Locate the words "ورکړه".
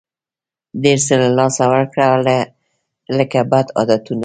1.71-2.05